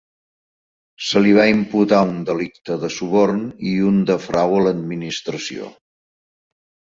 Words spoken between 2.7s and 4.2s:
de suborn i un de